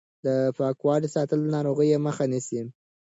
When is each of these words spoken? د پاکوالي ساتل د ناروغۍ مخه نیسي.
د 0.25 0.27
پاکوالي 0.57 1.09
ساتل 1.15 1.39
د 1.43 1.47
ناروغۍ 1.55 1.89
مخه 2.07 2.23
نیسي. 2.31 2.61